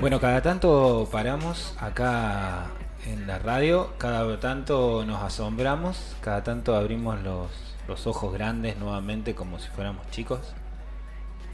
[0.00, 2.66] Bueno, cada tanto paramos acá
[3.06, 7.50] en la radio Cada tanto nos asombramos Cada tanto abrimos los,
[7.88, 10.40] los ojos grandes nuevamente como si fuéramos chicos.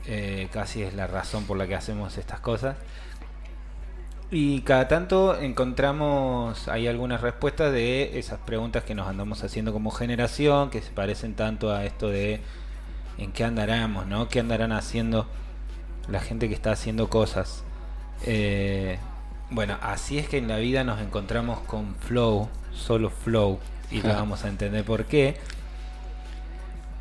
[0.07, 2.77] Eh, Casi es la razón por la que hacemos estas cosas
[4.33, 9.91] y cada tanto encontramos ahí algunas respuestas de esas preguntas que nos andamos haciendo como
[9.91, 12.41] generación, que se parecen tanto a esto de
[13.19, 14.29] en qué andaremos, ¿no?
[14.29, 15.27] ¿Qué andarán haciendo
[16.09, 17.63] la gente que está haciendo cosas?
[18.25, 18.99] Eh,
[19.51, 23.59] bueno, así es que en la vida nos encontramos con flow, solo flow,
[23.91, 25.37] y lo vamos a entender por qué.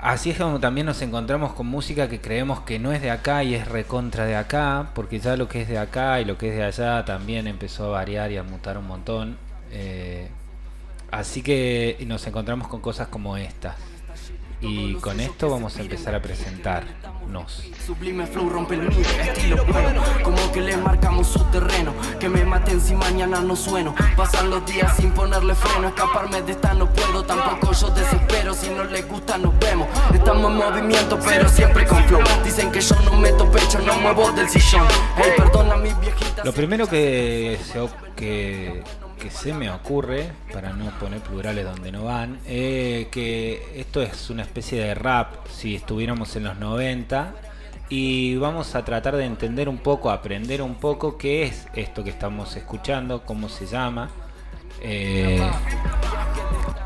[0.01, 3.43] Así es como también nos encontramos con música que creemos que no es de acá
[3.43, 6.49] y es recontra de acá, porque ya lo que es de acá y lo que
[6.49, 9.37] es de allá también empezó a variar y a mutar un montón.
[9.71, 10.27] Eh,
[11.11, 13.75] así que nos encontramos con cosas como estas.
[14.61, 17.63] Y con esto vamos a empezar a presentarnos.
[17.85, 20.03] Sublime flow rompe el estilo bueno.
[20.23, 21.93] Como que le marcamos su terreno.
[22.19, 23.95] Que me maten si mañana no sueno.
[24.15, 25.87] Pasan los días sin ponerle freno.
[25.87, 28.53] Escaparme de esta no puedo, tampoco yo desespero.
[28.53, 29.87] Si no les gusta, nos vemos.
[30.13, 32.21] Estamos en movimiento, pero siempre con flow.
[32.43, 34.85] Dicen que yo no meto pecho, no muevo del sillón.
[35.17, 36.43] Hey, perdona mi viejita.
[36.43, 37.59] Lo primero que,
[38.15, 38.83] que
[39.21, 44.31] que se me ocurre, para no poner plurales donde no van, eh, que esto es
[44.31, 47.35] una especie de rap si estuviéramos en los 90
[47.89, 52.09] y vamos a tratar de entender un poco, aprender un poco qué es esto que
[52.09, 54.09] estamos escuchando, cómo se llama.
[54.81, 55.47] Eh,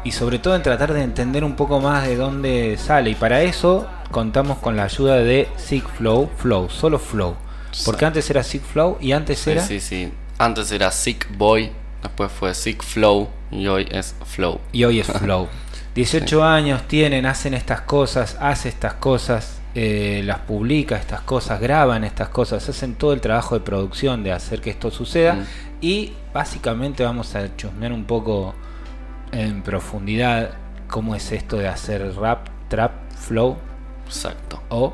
[0.03, 3.11] y sobre todo en tratar de entender un poco más de dónde sale.
[3.11, 7.35] Y para eso contamos con la ayuda de Sick Flow, Flow, solo Flow.
[7.85, 9.61] Porque antes era Sick Flow y antes era.
[9.61, 10.11] Sí, sí.
[10.37, 11.71] Antes era Sick Boy
[12.05, 14.59] Después fue Sick Flow y hoy es Flow.
[14.71, 15.47] Y hoy es Flow.
[15.95, 22.03] 18 años tienen, hacen estas cosas, hace estas cosas, eh, las publica estas cosas, graban
[22.03, 25.33] estas cosas, hacen todo el trabajo de producción de hacer que esto suceda.
[25.33, 25.45] Mm.
[25.81, 28.53] Y básicamente vamos a chusmear un poco
[29.31, 30.51] en profundidad
[30.87, 33.57] cómo es esto de hacer rap, trap, flow.
[34.05, 34.61] Exacto.
[34.69, 34.93] O,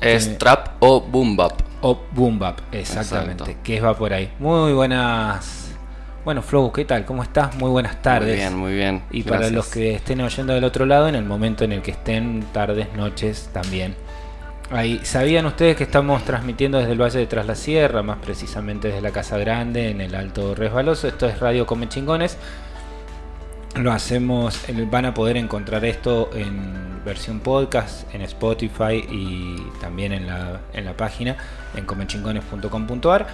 [0.00, 1.67] es trap o boom bap.
[1.80, 4.32] O Boom Bap, exactamente, que va por ahí.
[4.38, 5.76] Muy buenas.
[6.24, 7.04] Bueno, Flow, ¿qué tal?
[7.04, 7.54] ¿Cómo estás?
[7.56, 8.30] Muy buenas tardes.
[8.30, 9.02] Muy bien, muy bien.
[9.10, 11.92] Y para los que estén oyendo del otro lado, en el momento en el que
[11.92, 13.94] estén, tardes, noches también.
[14.70, 18.88] Ahí, ¿Sabían ustedes que estamos transmitiendo desde el Valle de Tras la Sierra, más precisamente
[18.88, 21.08] desde la Casa Grande, en el Alto Resbaloso?
[21.08, 22.36] Esto es Radio Come Chingones.
[23.76, 30.26] Lo hacemos, van a poder encontrar esto en versión podcast, en Spotify y también en
[30.26, 31.36] la, en la página,
[31.76, 33.26] en comechingones.com.ar.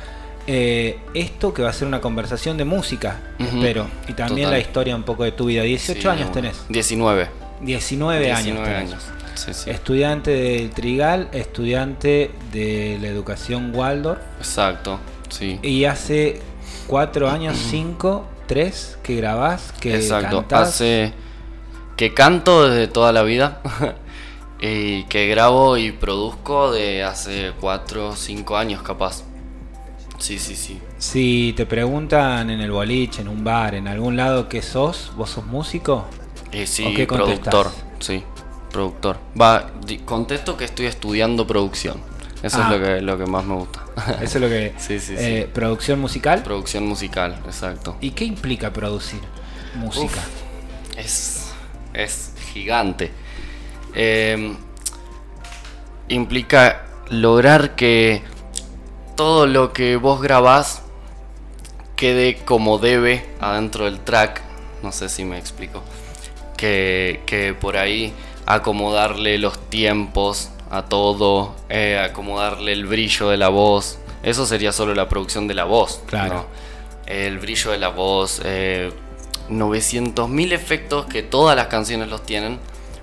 [0.46, 3.86] Eh, esto que va a ser una conversación de música, espero.
[4.08, 5.62] Y también la historia un poco de tu vida.
[5.62, 6.64] 18 años tenés.
[6.68, 7.28] 19.
[7.62, 8.68] 19, años.
[8.68, 9.66] años.
[9.66, 14.20] Estudiante del Trigal, estudiante de la educación Waldorf.
[14.38, 15.58] Exacto, sí.
[15.62, 16.40] Y hace
[16.86, 21.12] 4 años, 5 tres que grabás, que Exacto, hace
[21.96, 23.60] que canto desde toda la vida
[24.60, 29.22] y que grabo y produzco de hace cuatro o cinco años capaz.
[30.18, 30.80] Sí, sí, sí.
[30.98, 35.30] Si te preguntan en el boliche, en un bar, en algún lado qué sos, ¿vos
[35.30, 36.06] sos músico?
[36.52, 38.22] Eh, sí, productor, sí,
[38.70, 39.18] productor.
[39.38, 39.70] Va,
[40.04, 42.00] contesto que estoy estudiando producción.
[42.44, 42.70] Eso es ah.
[42.76, 43.82] lo que, lo que más me gusta.
[44.20, 44.74] Eso es lo que...
[44.78, 46.42] sí, sí, eh, ¿Producción musical?
[46.42, 47.96] Producción musical, exacto.
[48.02, 49.20] ¿Y qué implica producir
[49.76, 50.20] música?
[50.94, 51.54] es,
[51.94, 53.10] es gigante.
[53.94, 54.58] Em,
[56.08, 58.22] implica lograr que
[59.16, 60.82] todo lo que vos grabás
[61.96, 64.42] quede como debe adentro del track.
[64.82, 65.82] No sé si me explico.
[66.58, 68.12] Que, que por ahí
[68.44, 73.98] acomodarle los tiempos, a todo, eh, acomodarle el brillo de la voz.
[74.22, 76.02] Eso sería solo la producción de la voz.
[76.06, 76.46] Claro.
[77.06, 78.92] El brillo de la voz, eh,
[79.50, 82.58] 900.000 efectos que todas las canciones los tienen,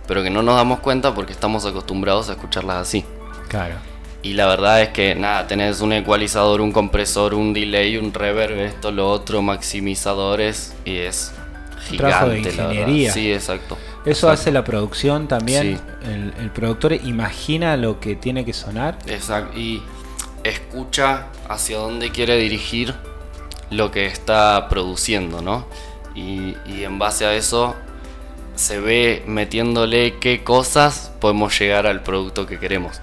[0.07, 3.05] pero que no nos damos cuenta porque estamos acostumbrados a escucharlas así.
[3.47, 3.75] Claro.
[4.23, 8.59] Y la verdad es que nada, tenés un ecualizador, un compresor, un delay, un reverb,
[8.59, 11.33] esto, lo otro, maximizadores y es
[11.87, 12.29] gigante.
[12.29, 13.11] de ingeniería.
[13.11, 13.77] Sí, exacto.
[14.05, 15.79] Eso hace la producción también.
[16.03, 18.97] El, productor imagina lo que tiene que sonar.
[19.07, 19.57] Exacto.
[19.57, 19.83] Y
[20.43, 22.95] escucha hacia dónde quiere dirigir
[23.69, 25.67] lo que está produciendo, ¿no?
[26.15, 27.75] Y, y en base a eso
[28.55, 33.01] se ve metiéndole qué cosas podemos llegar al producto que queremos.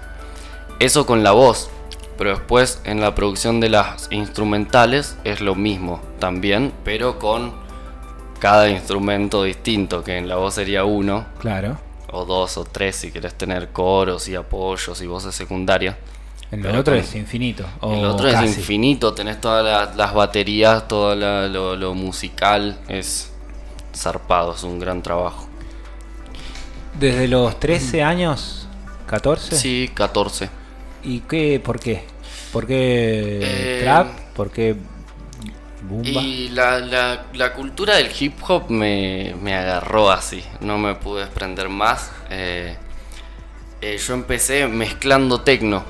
[0.79, 1.69] Eso con la voz.
[2.17, 7.53] pero después en la producción de las instrumentales es lo mismo también, pero con
[8.39, 11.25] cada instrumento distinto, que en la voz sería uno.
[11.39, 11.77] Claro.
[12.11, 15.95] O dos o tres si querés tener coros y apoyos y voces secundarias.
[16.51, 17.63] En el otro es infinito.
[17.83, 23.31] el otro es infinito, tenés todas las, baterías, todo lo, musical, es
[23.95, 25.47] zarpado, es un gran trabajo.
[26.99, 28.67] ¿Desde los 13 años?
[29.07, 29.37] ¿14?
[29.51, 30.49] Sí, 14.
[31.03, 31.61] ¿Y qué?
[31.63, 32.03] ¿Por qué?
[32.51, 34.07] ¿Por qué eh, trap?
[34.35, 34.75] ¿Por qué
[35.81, 36.21] Bumba?
[36.21, 36.79] Y la,
[37.33, 42.11] la, cultura del hip hop me, me, agarró así, no me pude desprender más.
[42.29, 42.75] Eh,
[43.81, 45.83] eh, yo empecé mezclando tecno,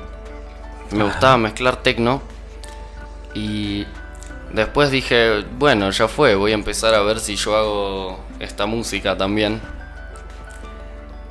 [0.92, 2.22] me gustaba mezclar tecno
[3.34, 3.86] y
[4.54, 9.18] después dije, bueno, ya fue, voy a empezar a ver si yo hago esta música
[9.18, 9.60] también.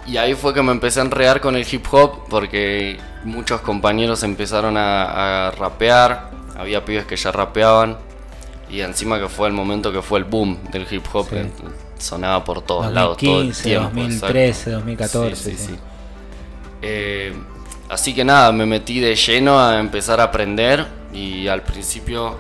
[0.07, 4.23] Y ahí fue que me empecé a enredar con el hip hop porque muchos compañeros
[4.23, 8.08] empezaron a, rapear, había pibes que ya rapeaban
[8.71, 11.27] y encima que fue el momento que fue el boom del hip hop,
[11.99, 13.91] sonaba por todos lados todo el tiempo.
[13.95, 15.57] 2013, 2014.
[15.57, 15.75] Sí,
[16.83, 17.33] eh,
[17.89, 22.37] así que nada, me metí de lleno a empezar a aprender y al principio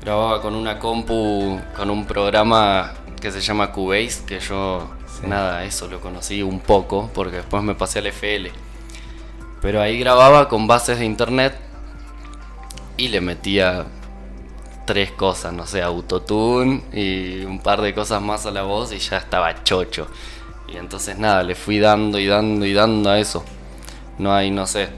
[0.00, 4.88] grababa con una compu, con un programa que se llama Cubase, que yo
[5.26, 8.50] nada, eso lo conocí un poco porque después me pasé al FL.
[9.62, 11.58] Pero ahí grababa con bases de internet
[12.96, 13.86] y le metía
[14.86, 18.98] tres cosas, no sé, autotune y un par de cosas más a la voz y
[18.98, 20.06] ya estaba chocho.
[20.72, 23.44] Y entonces nada, le fui dando y dando y dando a eso.
[24.18, 24.88] No hay, no sé,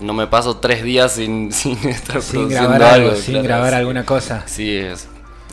[0.00, 4.44] no me paso tres días sin, sin estar sin grabar algo, sin grabar alguna cosa.
[4.46, 5.08] Sí, es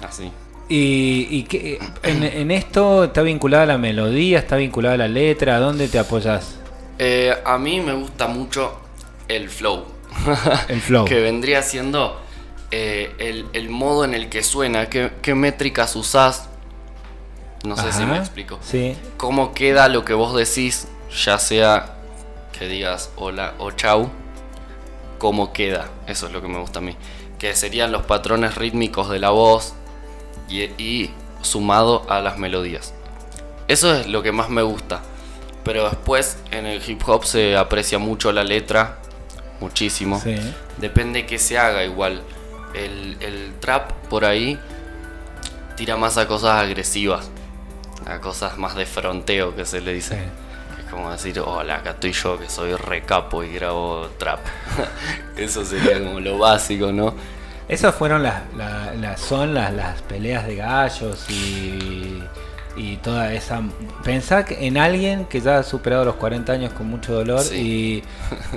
[0.07, 0.31] así.
[0.69, 5.57] ¿Y, y que, en, en, esto está vinculada la melodía, está vinculada la letra?
[5.57, 6.59] ¿Dónde te apoyas?
[6.99, 8.79] Eh, a mí me gusta mucho
[9.27, 9.85] el flow.
[10.67, 11.05] El flow.
[11.07, 12.21] que vendría siendo
[12.71, 16.49] eh, el, modo en el que suena, qué, métricas usás.
[17.63, 18.59] No sé si me explico.
[18.61, 18.95] Sí.
[19.17, 20.87] Cómo queda lo que vos decís,
[21.25, 21.95] ya sea
[22.57, 24.09] que digas hola o chau,
[25.17, 25.89] cómo queda.
[26.07, 26.95] Eso es lo que me gusta a mí.
[27.37, 29.73] Que serían los patrones rítmicos de la voz
[30.47, 31.11] y, y
[31.41, 32.93] sumado a las melodías.
[33.67, 35.01] Eso es lo que más me gusta.
[35.63, 38.99] Pero después en el hip hop se aprecia mucho la letra,
[39.59, 40.21] muchísimo.
[40.77, 42.23] Depende que se haga igual.
[42.73, 44.59] El, trap por ahí
[45.75, 47.29] tira más a cosas agresivas,
[48.05, 50.23] a cosas más de fronteo que se le dice.
[50.79, 54.39] Es como decir, hola, acá estoy yo que soy recapo y grabo trap.
[55.37, 57.13] Eso sería como lo básico, ¿no?
[57.67, 58.41] Esas fueron las,
[59.19, 62.23] son las, las peleas de gallos y,
[62.75, 63.61] y toda esa...
[64.03, 68.03] Pensá en alguien que ya ha superado los 40 años con mucho dolor y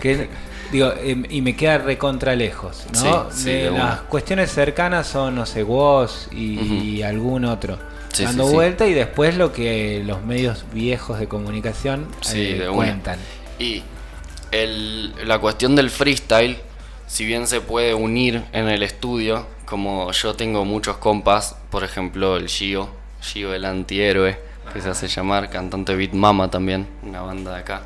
[0.01, 0.29] que
[0.73, 3.29] Digo, em, y me queda recontra lejos, ¿no?
[3.77, 7.79] las cuestiones cercanas son, no sé, vos y, algún otro.
[8.19, 13.19] dando vuelta y después lo que los medios viejos de comunicación eh, cuentan.
[13.59, 13.83] Y
[15.25, 16.57] la cuestión del freestyle,
[17.07, 22.39] si bien se puede unir en el estudio, como yo tengo muchos compas, por ejemplo
[22.39, 22.89] el Gio,
[23.23, 24.39] Gio el antihéroe,
[24.73, 27.83] que se hace llamar, cantante Beat Mama también, una banda de acá.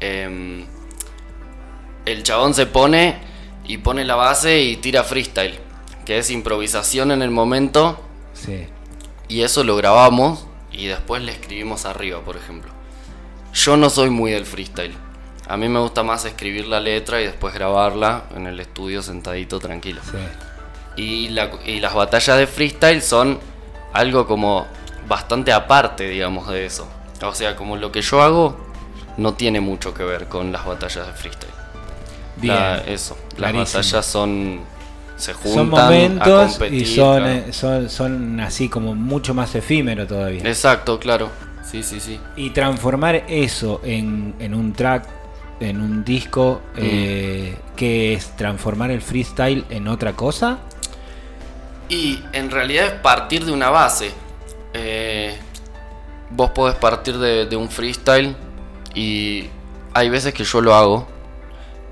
[0.00, 0.66] Eh,
[2.04, 3.16] el chabón se pone
[3.64, 5.58] y pone la base y tira freestyle,
[6.04, 8.00] que es improvisación en el momento.
[8.32, 8.66] Sí.
[9.28, 12.70] Y eso lo grabamos y después le escribimos arriba, por ejemplo.
[13.52, 14.94] Yo no soy muy del freestyle.
[15.48, 19.58] A mí me gusta más escribir la letra y después grabarla en el estudio sentadito
[19.58, 20.00] tranquilo.
[20.04, 21.02] Sí.
[21.02, 23.38] Y, y las batallas de freestyle son
[23.96, 24.66] algo como
[25.08, 26.88] bastante aparte, digamos, de eso.
[27.22, 28.56] O sea, como lo que yo hago
[29.16, 31.56] no tiene mucho que ver con las batallas de freestyle
[32.86, 34.60] eso, las batallas son
[35.16, 40.42] se juntan son momentos y son, eh, son, son así como mucho más efímero todavía.
[40.44, 41.30] Exacto, claro.
[41.64, 42.20] Sí, sí, sí.
[42.36, 45.08] Y transformar eso en, en un track,
[45.60, 46.78] en un disco, mm.
[46.82, 50.58] eh, que es transformar el freestyle en otra cosa.
[51.88, 54.12] Y en realidad es partir de una base.
[54.72, 55.36] Eh,
[56.30, 58.36] vos podés partir de, un freestyle
[58.94, 59.48] y
[59.94, 61.08] hay veces que yo lo hago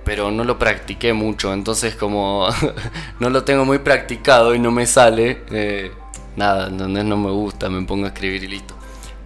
[0.05, 2.47] pero no lo practiqué mucho, entonces como
[3.21, 5.93] no lo tengo muy practicado y no me sale, eh,
[6.37, 8.75] nada, entonces no me gusta, me pongo a escribir y listo.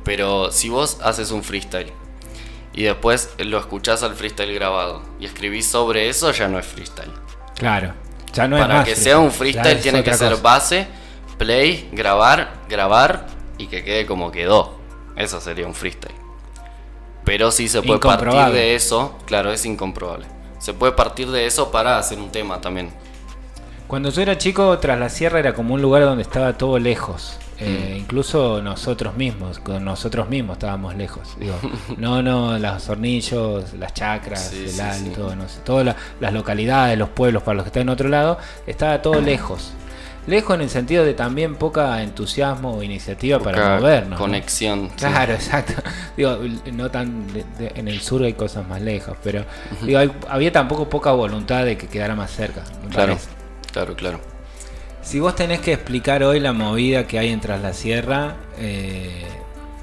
[0.05, 1.93] Pero si vos haces un freestyle
[2.73, 7.11] y después lo escuchás al freestyle grabado y escribís sobre eso, ya no es freestyle.
[7.57, 7.95] Claro,
[8.33, 10.87] ya no es Para que sea un freestyle tiene que ser base,
[11.37, 13.27] play, grabar, grabar
[13.59, 14.79] y que quede como quedó.
[15.17, 16.15] Eso sería un freestyle.
[17.25, 20.27] Pero si se puede partir de eso, claro, es incomprobable.
[20.59, 22.91] se puede partir de eso para hacer un tema también.
[23.87, 27.39] Cuando yo era chico, Tras la Sierra era como un lugar donde estaba todo lejos.
[27.61, 27.97] Eh, Mm.
[27.99, 31.37] Incluso nosotros mismos, con nosotros mismos estábamos lejos.
[31.39, 31.55] Digo,
[31.99, 36.33] no, no, los hornillos, las chacras, Sí, el sí, alto, no sé, todas la- las
[36.33, 39.73] localidades, los pueblos para los que están en otro lado, estaba todo lejos.
[40.27, 44.11] Lejos en el sentido de también poca entusiasmo o iniciativa para movernos.
[44.11, 44.19] ¿no?
[44.19, 44.89] Conexión.
[44.91, 45.83] Claro, exacto.
[46.17, 46.39] Digo,
[46.73, 49.45] no tan de- de- en el sur hay cosas más lejos, pero
[49.83, 52.63] digo, hay- había tampoco poca voluntad de que quedara más cerca.
[52.91, 53.29] Claro, parece.
[53.73, 54.21] claro, claro.
[55.09, 59.25] Si vos tenés que explicar hoy la movida que hay en Tras la Sierra, eh,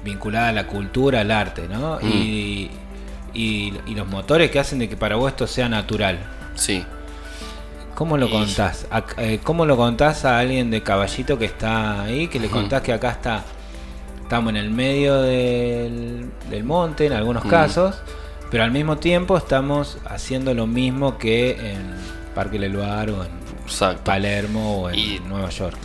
[0.04, 1.98] vinculada a la cultura, al arte, ¿no?
[2.00, 2.06] Mm.
[2.12, 2.70] Y,
[3.34, 6.20] y- y los motores que hacen de que para vos esto sea natural.
[6.54, 6.84] Sí.
[7.96, 8.86] ¿Cómo lo Y- contás?
[8.92, 12.28] A- eh, ¿Cómo lo contás a alguien de caballito que está ahí?
[12.28, 13.42] Que le contás que acá está,
[14.22, 17.48] estamos en el medio del, del monte en algunos Mm.
[17.48, 17.96] casos,
[18.48, 21.96] pero al mismo tiempo estamos haciendo lo mismo que en
[22.32, 24.04] Parque Leluar o en Exacto.
[24.04, 25.76] Palermo o en Y- Nueva York.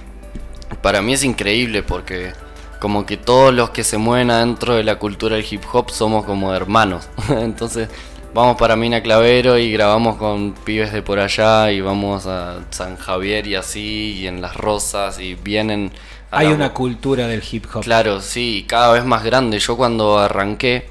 [0.82, 2.34] Para mí es increíble porque
[2.80, 6.26] como que todos los que se mueven adentro de la cultura del hip hop somos
[6.26, 7.08] como hermanos.
[7.30, 7.90] Entonces
[8.34, 12.96] vamos para Mina Clavero y grabamos con pibes de por allá y vamos a San
[12.98, 15.92] Javier y así y en Las Rosas y vienen...
[16.32, 17.84] a Hay la- una cultura del hip hop.
[17.84, 19.60] Claro, sí, cada vez más grande.
[19.60, 20.88] Yo cuando arranqué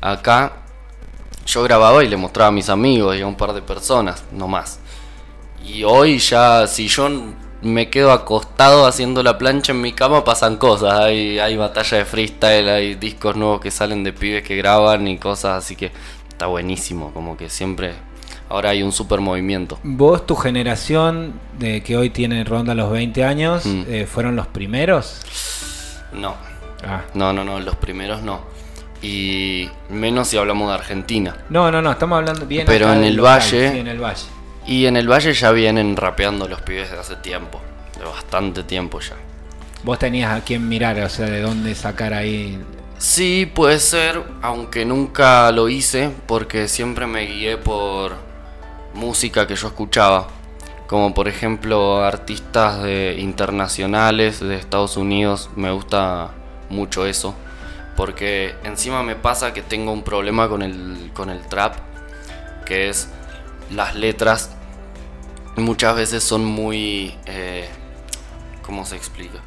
[0.00, 0.52] acá,
[1.46, 4.46] yo grababa y le mostraba a mis amigos y a un par de personas, no
[4.48, 4.78] más.
[5.66, 7.08] Y hoy ya, si yo
[7.62, 11.00] me quedo acostado haciendo la plancha en mi cama, pasan cosas.
[11.00, 15.18] Hay, hay batalla de freestyle, hay discos nuevos que salen de pibes que graban y
[15.18, 15.90] cosas, así que
[16.28, 17.94] está buenísimo, como que siempre...
[18.48, 19.76] Ahora hay un super movimiento.
[19.82, 23.82] Vos, tu generación, de que hoy tiene ronda los 20 años, Mm.
[23.88, 25.20] eh, ¿fueron los primeros?
[26.12, 26.36] No,
[26.86, 27.02] Ah.
[27.14, 28.42] no, no, no, los primeros no.
[29.02, 31.36] Y menos si hablamos de Argentina.
[31.50, 34.22] No, no, no, estamos hablando bien Pero en el local, valle- sí, en el valle.
[34.66, 37.60] Y en el valle ya vienen rapeando los pibes de hace tiempo,
[37.98, 39.14] de bastante tiempo ya.
[39.84, 42.60] Vos tenías a quién mirar, o sea, de dónde sacar ahí.
[42.98, 48.16] Sí, puede ser, aunque nunca lo hice, porque siempre me guié por
[48.94, 50.28] música que yo escuchaba.
[50.88, 56.30] Como por ejemplo artistas de, internacionales de Estados Unidos, me gusta
[56.70, 57.36] mucho eso.
[57.96, 61.76] Porque encima me pasa que tengo un problema con el, con el trap,
[62.64, 63.08] que es
[63.70, 64.55] las letras
[65.56, 67.14] muchas veces son muy...
[67.26, 67.68] Eh,
[68.62, 69.38] ¿Cómo se explica?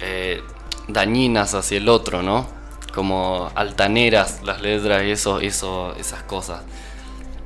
[0.00, 0.42] Eh,
[0.88, 2.46] dañinas hacia el otro, ¿no?
[2.92, 6.62] Como altaneras las letras y eso, eso, esas cosas.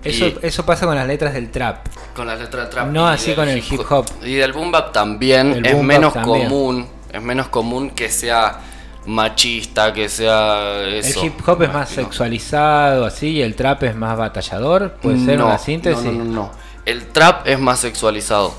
[0.02, 1.86] Eso, Y- eso pasa con las letras del trap.
[2.14, 2.88] Con las letras de trap.
[2.88, 4.06] No así del con el hip hop.
[4.24, 6.48] Y del boom bap también El es menos también.
[6.48, 6.86] común.
[7.12, 8.60] Es menos común que sea
[9.06, 11.20] machista, que sea eso.
[11.20, 14.92] el hip hop es más sexualizado, así, y el trap es más batallador.
[14.94, 16.04] Puede ser No, una síntesis.
[16.04, 16.65] No, no, no, no.
[16.86, 18.54] El trap es más sexualizado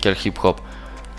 [0.00, 0.56] que el hip hop.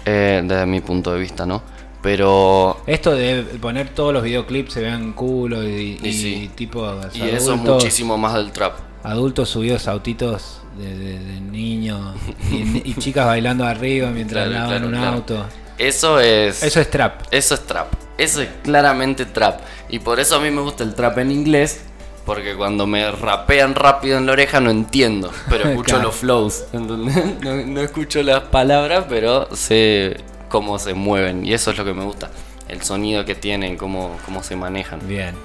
[0.06, 1.62] eh, desde mi punto de vista, ¿no?
[2.02, 2.82] Pero.
[2.88, 6.52] Esto de poner todos los videoclips se vean culo y, Y y sí.
[6.56, 8.74] tipo Y eso es muchísimo más del trap.
[9.04, 12.16] adultos subidos autitos de, de- de niños
[12.52, 15.08] y, chicas bailando arriba mientras Claro, claro, un claro.
[15.18, 15.46] auto.
[15.78, 16.64] Eso es.
[16.64, 17.22] Eso es trap.
[17.32, 17.94] Eso es trap.
[18.18, 19.60] Eso es claramente trap.
[19.90, 21.82] Y por eso a mí me gusta el trap en inglés.
[22.26, 25.32] Porque cuando me rapean rápido en la oreja no entiendo.
[25.50, 26.04] Pero escucho Claro.
[26.04, 26.64] los flows.
[26.74, 27.26] ¿entendés?
[27.42, 30.18] No, no escucho las palabras, pero sé
[30.50, 31.46] cómo se mueven.
[31.46, 32.30] Y eso es lo que me gusta.
[32.68, 35.06] El sonido que tienen, cómo, cómo se manejan.
[35.08, 35.36] Bien,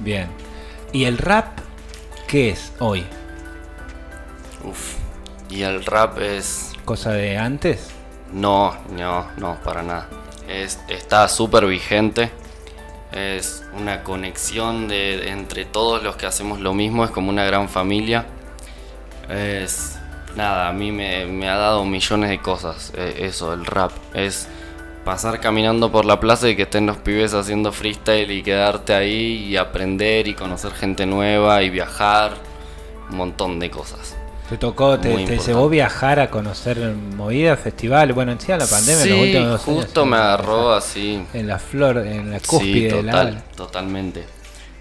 [0.00, 0.26] bien.
[0.92, 1.58] ¿Y el rap
[2.26, 3.04] qué es hoy?
[4.64, 4.94] Uf.
[5.50, 6.72] Y el rap es.
[6.84, 7.90] ¿Cosa de antes?
[8.32, 10.08] No, no, no, para nada.
[10.48, 12.30] Es, está súper vigente.
[13.12, 17.04] Es una conexión de, entre todos los que hacemos lo mismo.
[17.04, 18.26] Es como una gran familia.
[19.28, 19.98] Es.
[20.36, 22.92] Nada, a mí me, me ha dado millones de cosas.
[22.96, 23.92] eh, eso, el rap.
[24.14, 24.48] Es
[25.04, 29.46] pasar caminando por la plaza y que estén los pibes haciendo freestyle y quedarte ahí
[29.46, 32.32] y aprender y conocer gente nueva y viajar.
[33.10, 34.11] Un montón de cosas.
[34.52, 36.78] ¿Te tocó, te, te llevó viajar a conocer
[37.16, 38.14] movidas, festivales?
[38.14, 41.24] Bueno, en sí, la pandemia, en los sí, últimos dos justo sí, me agarró así.
[41.32, 44.26] En la flor, en la Sí, cúspide de la total, totalmente.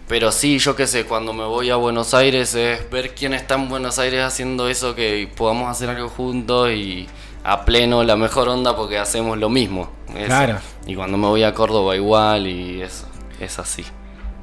[0.09, 3.55] Pero sí, yo qué sé, cuando me voy a Buenos Aires es ver quién está
[3.55, 7.07] en Buenos Aires haciendo eso, que podamos hacer algo juntos y
[7.45, 9.89] a pleno la mejor onda porque hacemos lo mismo.
[10.09, 10.25] eso.
[10.25, 10.57] Claro.
[10.85, 13.07] Y cuando me voy a Córdoba igual y eso,
[13.39, 13.85] es así.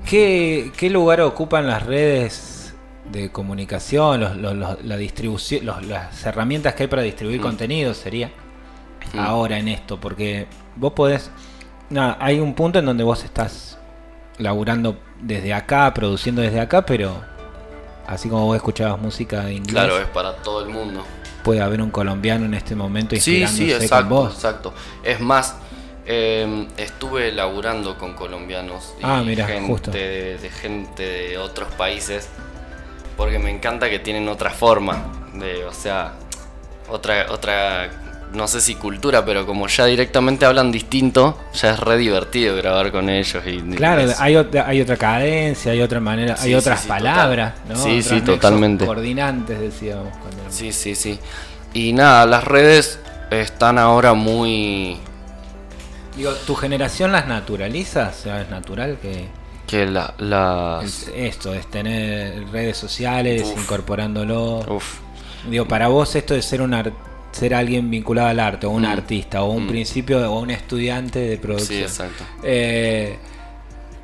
[0.09, 2.58] ¿Qué, qué lugar ocupan las redes
[3.13, 7.43] de comunicación, los, los- los- la distribución, los- las herramientas que hay para distribuir Mm.
[7.43, 8.31] contenido sería
[9.15, 9.19] Mm.
[9.19, 9.99] ahora en esto?
[10.01, 10.47] Porque
[10.77, 11.31] vos podés,
[11.91, 13.79] nada, hay un punto en donde vos estás
[14.39, 17.25] laburando desde acá, produciendo desde acá, pero
[18.07, 19.71] Así como vos escuchabas música de inglés.
[19.75, 21.05] Claro, es para todo el mundo.
[21.45, 24.35] Puede haber un colombiano en este momento Sí, inspirándose sí, con exacto, vos.
[24.35, 24.75] exacto.
[25.05, 25.57] Es más,
[26.07, 29.91] eh, estuve laburando con colombianos y Ah, mira, gente, justo.
[29.91, 32.31] De, de gente de otros países
[33.19, 36.13] porque me encanta que tienen otra forma de, o sea,
[36.89, 37.91] otra, otra,
[38.33, 42.91] no sé si cultura, pero como ya directamente hablan distinto, ya es re divertido grabar
[42.93, 46.55] con ellos y Claro, es- hay otra, hay otra cadencia, hay otra manera, Sí, hay
[46.55, 47.77] otras sí, palabras, total.
[47.77, 47.83] ¿no?
[47.85, 48.87] Sí, sí, totalmente.
[48.87, 50.09] Coordinantes, decíamos.
[50.23, 51.19] Cuando Sí, sí, sí.
[51.75, 52.99] Y nada, las redes
[53.31, 54.97] están ahora muy
[56.17, 58.09] Digo, ¿tu generación las naturaliza?
[58.17, 59.29] O sea, es natural que
[59.69, 63.63] que la, las esto es tener redes sociales, Uf.
[63.63, 64.59] incorporándolo.
[64.69, 64.99] uf,
[65.49, 66.75] Digo, para vos esto de ser un
[67.31, 68.87] ser alguien vinculado al arte, o un Mm.
[68.87, 69.69] artista, o un Mm.
[69.69, 71.83] principio, o un estudiante de sí, producción.
[71.83, 72.25] exacto.
[72.43, 73.19] Eh,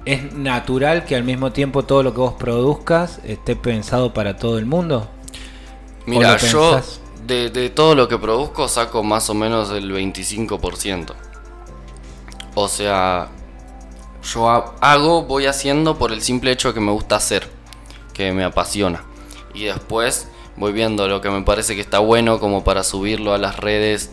[0.04, 4.58] ¿Es natural que al mismo tiempo todo lo que vos produzcas esté pensado para todo
[4.58, 5.08] el mundo?
[6.06, 6.78] Mira, yo
[7.26, 11.14] de, de todo lo que produzco saco más o menos el 25%.
[12.54, 13.28] O sea,
[14.24, 17.48] yo ha- hago, voy haciendo por el simple hecho que me gusta hacer,
[18.12, 19.04] que me apasiona.
[19.54, 23.38] Y después voy viendo lo que me parece que está bueno como para subirlo a
[23.38, 24.10] las redes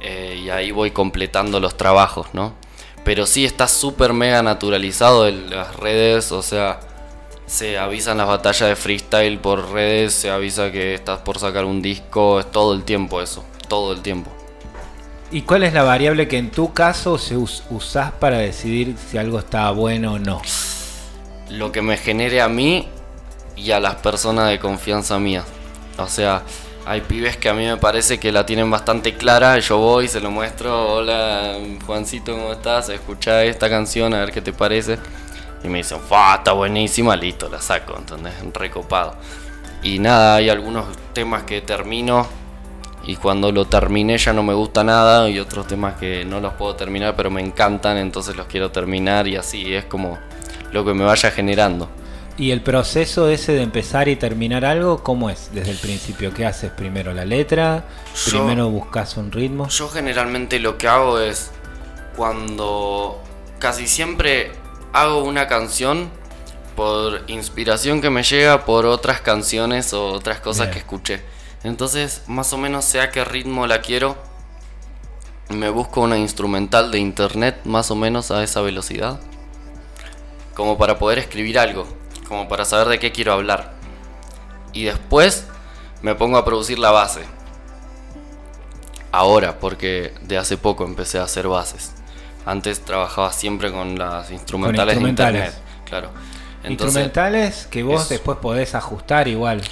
[0.00, 2.54] eh, y ahí voy completando los trabajos, ¿no?
[3.04, 6.80] Pero sí está súper mega naturalizado en las redes, o sea,
[7.46, 11.82] se avisan las batallas de freestyle por redes, se avisa que estás por sacar un
[11.82, 14.30] disco, es todo el tiempo eso, todo el tiempo.
[15.34, 19.18] ¿Y cuál es la variable que en tu caso se us- usás para decidir si
[19.18, 20.40] algo está bueno o no?
[21.50, 22.86] Lo que me genere a mí
[23.56, 25.42] y a las personas de confianza mía.
[25.98, 26.44] O sea,
[26.86, 30.20] hay pibes que a mí me parece que la tienen bastante clara, yo voy, se
[30.20, 32.88] lo muestro, hola Juancito, ¿cómo estás?
[32.90, 34.98] Escucha esta canción, a ver qué te parece.
[35.64, 36.36] Y me dicen, ¡fa!
[36.36, 38.34] Está buenísima, listo, la saco, ¿entendés?
[38.52, 39.16] Recopado.
[39.82, 42.28] Y nada, hay algunos temas que termino
[43.06, 46.54] y cuando lo terminé ya no me gusta nada y otros temas que no los
[46.54, 50.18] puedo terminar pero me encantan, entonces los quiero terminar y así es como
[50.72, 51.88] lo que me vaya generando.
[52.36, 56.34] ¿Y el proceso ese de empezar y terminar algo, cómo es desde el principio?
[56.34, 56.72] ¿Qué haces?
[56.72, 57.84] ¿Primero la letra?
[58.26, 59.68] Yo- ¿Primero buscas un ritmo?
[59.68, 61.52] Yo generalmente lo que hago es
[62.16, 63.20] cuando
[63.58, 64.50] casi siempre
[64.92, 66.08] hago una canción
[66.74, 70.72] por inspiración que me llega por otras canciones o otras cosas Bien.
[70.72, 71.20] que escuché.
[71.64, 74.16] Entonces, más o menos sé a qué ritmo la quiero.
[75.48, 79.20] Me busco una instrumental de internet más o menos a esa velocidad.
[80.54, 81.86] Como para poder escribir algo.
[82.28, 83.72] Como para saber de qué quiero hablar.
[84.72, 85.46] Y después
[86.02, 87.22] me pongo a producir la base.
[89.12, 91.92] Ahora, porque de hace poco empecé a hacer bases.
[92.46, 95.42] Antes trabajaba siempre con las instrumentales, instrumentales.
[95.42, 95.84] de internet.
[95.88, 96.08] Claro.
[96.64, 99.62] Entonces, Instrumentales que vos es- después podés ajustar igual,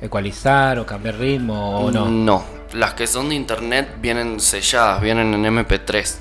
[0.00, 2.08] ecualizar o cambiar ritmo o no.
[2.08, 6.16] No, las que son de internet vienen selladas, vienen en MP3.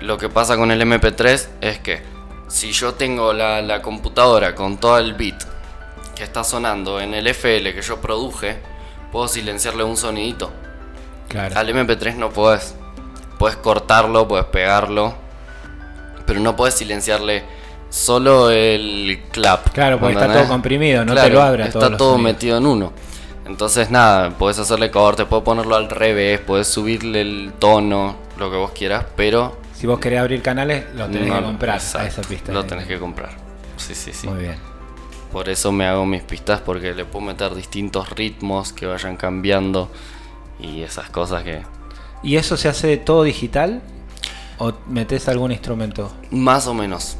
[0.00, 2.02] Lo que pasa con el MP3 es que
[2.48, 5.42] si yo tengo la, la computadora con todo el beat
[6.14, 8.58] que está sonando en el FL que yo produje,
[9.12, 10.50] puedo silenciarle un sonidito.
[11.28, 11.58] Claro.
[11.58, 12.74] Al MP3 no puedes.
[13.38, 15.14] Puedes cortarlo, puedes pegarlo,
[16.24, 17.44] pero no puedes silenciarle
[17.90, 19.68] solo el clap.
[19.72, 22.20] Claro, porque está todo comprimido, no te lo abre a Está todo sonidos.
[22.20, 22.92] metido en uno.
[23.46, 28.56] Entonces, nada, puedes hacerle corte, puedes ponerlo al revés, puedes subirle el tono, lo que
[28.56, 29.56] vos quieras, pero.
[29.72, 32.52] Si vos querés abrir canales, lo tenés no- que comprar exacto, a esa pista.
[32.52, 33.30] Lo tenés que comprar.
[33.76, 34.26] Sí, sí, sí.
[34.26, 34.56] Muy bien.
[35.30, 39.90] Por eso me hago mis pistas, porque le puedo meter distintos ritmos que vayan cambiando
[40.58, 41.62] y esas cosas que.
[42.22, 43.82] ¿Y eso se hace todo digital?
[44.58, 46.10] ¿O metes algún instrumento?
[46.30, 47.18] Más o menos.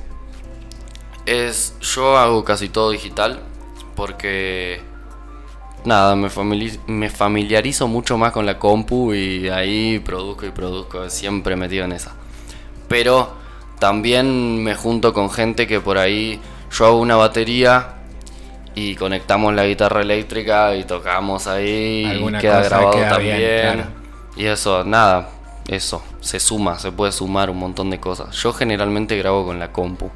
[1.26, 1.74] Es.
[1.80, 3.40] Yo hago casi todo digital.
[3.94, 4.80] Porque.
[5.84, 11.08] Nada, me, famili- me familiarizo mucho más con la compu y ahí produzco y produzco.
[11.10, 12.14] Siempre metido en esa.
[12.88, 13.34] Pero
[13.78, 16.40] también me junto con gente que por ahí.
[16.72, 17.92] Yo hago una batería.
[18.78, 22.04] Y conectamos la guitarra eléctrica y tocamos ahí.
[22.04, 23.36] Alguna y queda grabado queda también.
[23.38, 23.90] bien, claro.
[24.36, 25.30] Y eso, nada,
[25.66, 28.36] eso, se suma, se puede sumar un montón de cosas.
[28.36, 30.10] Yo generalmente grabo con la compu,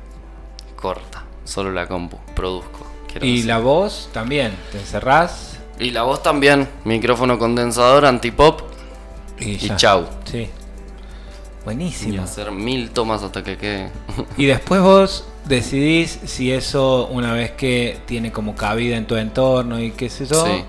[0.81, 2.87] corta, solo la compu, produzco.
[3.21, 3.47] Y decir.
[3.47, 8.63] la voz también, te encerrás y la voz también, micrófono condensador, antipop
[9.39, 10.07] y, y chau.
[10.25, 10.39] Sí.
[10.39, 12.23] Y Buenísimo.
[12.23, 13.91] hacer mil tomas hasta que quede.
[14.37, 19.81] Y después vos decidís si eso, una vez que tiene como cabida en tu entorno
[19.81, 20.65] y qué sé yo, Sí.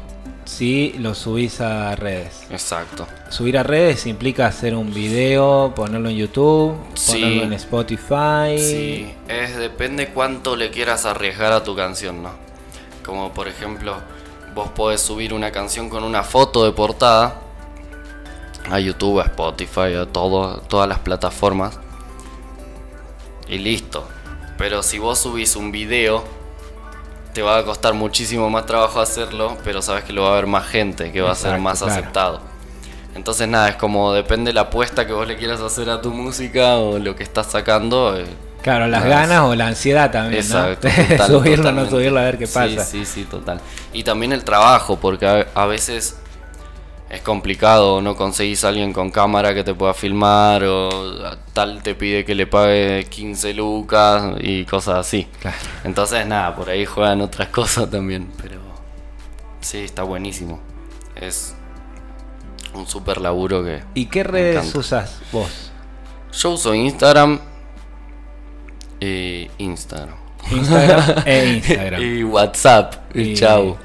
[0.51, 2.43] Si lo subís a redes.
[2.49, 3.07] Exacto.
[3.29, 7.13] Subir a redes implica hacer un video, ponerlo en YouTube, Sí.
[7.21, 8.57] ponerlo en Spotify.
[8.59, 12.31] Sí, es depende cuánto le quieras arriesgar a tu canción, ¿no?
[13.05, 13.95] Como por ejemplo,
[14.53, 17.35] vos podés subir una canción con una foto de portada
[18.69, 21.79] a YouTube, a Spotify, a todo, todas las plataformas.
[23.47, 24.05] Y listo.
[24.57, 26.23] Pero si vos subís un video,
[27.33, 30.47] te va a costar muchísimo más trabajo hacerlo, pero sabes que lo va a ver
[30.47, 31.93] más gente, que va a ser más claro.
[31.93, 32.41] aceptado.
[33.15, 36.11] Entonces nada, es como depende de la apuesta que vos le quieras hacer a tu
[36.11, 38.17] música o lo que estás sacando.
[38.17, 38.25] eh,
[38.61, 40.87] Claro, las ganas o la ansiedad también, Exacto.
[40.87, 41.03] ¿no?
[41.07, 42.85] total, subirlo o no subirlo a ver qué pasa.
[42.85, 43.59] Sí, sí, sí, total.
[43.91, 46.17] Y también el trabajo, porque a, a veces
[47.12, 50.89] es complicado, no conseguís a alguien con cámara que te pueda filmar o
[51.52, 55.28] tal te pide que le pague 15 lucas y cosas así.
[55.41, 55.58] Claro.
[55.84, 58.62] Entonces nada, por ahí juegan otras cosas también, pero
[59.60, 60.62] sí, está buenísimo.
[61.15, 61.54] Es
[62.74, 63.84] un super laburo que...
[63.93, 65.71] ¿Y qué redes usas vos?
[66.32, 67.41] Yo uso Instagram
[69.02, 70.15] y Instagram.
[70.50, 72.02] Instagram e Instagram.
[72.02, 73.76] Y WhatsApp, y, Y- chau.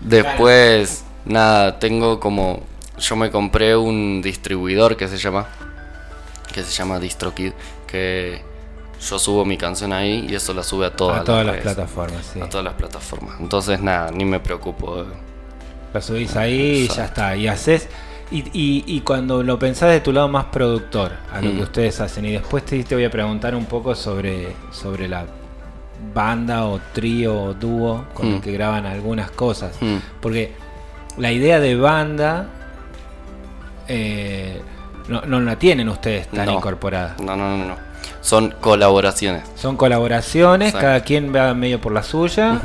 [0.00, 2.60] Después, nada, tengo como.
[2.98, 5.46] Yo me compré un distribuidor que se llama.
[6.52, 7.52] Que se llama DistroKid.
[7.86, 8.42] Que
[9.08, 12.24] yo subo mi canción ahí y eso la sube a todas, a todas las plataformas,
[12.32, 12.40] sí.
[12.40, 13.34] A todas las plataformas.
[13.40, 15.04] Entonces, nada, ni me preocupo.
[15.92, 17.36] Lo subís ahí y ya está.
[17.36, 17.88] Y haces.
[18.30, 21.56] Y, y, y cuando lo pensás de tu lado más productor, a lo Mm.
[21.56, 25.26] que ustedes hacen, y después te, te voy a preguntar un poco sobre, sobre la
[26.14, 28.40] banda o trío o dúo con el Mm.
[28.40, 29.76] que graban algunas cosas.
[29.82, 29.96] Mm.
[30.22, 30.52] Porque
[31.18, 32.46] la idea de banda
[33.88, 34.60] eh,
[35.08, 36.52] no, no la tienen ustedes tan No.
[36.52, 37.16] incorporada.
[37.22, 37.76] No, no, no, no.
[38.20, 39.42] Son colaboraciones.
[39.56, 40.86] Son colaboraciones, Exacto.
[40.86, 42.60] cada quien va medio por la suya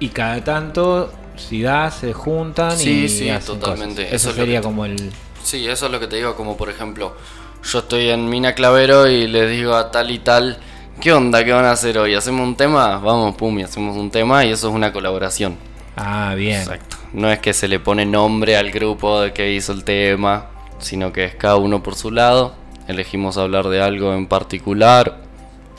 [0.00, 4.02] y cada tanto, si da, se juntan Sí, y sí, hacen totalmente.
[4.04, 4.14] cosas.
[4.22, 5.12] Eso sería como el...
[5.42, 7.16] Sí, eso es lo que te digo, como por ejemplo,
[7.62, 10.58] yo estoy en Mina Clavero y les digo a tal y tal,
[11.00, 11.44] ¿qué onda?
[11.44, 12.14] ¿Qué van a hacer hoy?
[12.14, 12.98] ¿Hacemos un tema?
[12.98, 15.56] Vamos, pum, y hacemos un tema y eso es una colaboración.
[15.96, 16.60] Ah, bien.
[16.60, 16.95] Exacto.
[17.12, 21.12] No es que se le pone nombre al grupo de que hizo el tema, sino
[21.12, 22.54] que es cada uno por su lado.
[22.88, 25.18] Elegimos hablar de algo en particular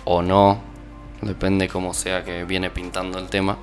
[0.04, 0.62] o no,
[1.22, 3.58] depende cómo sea que viene pintando el tema.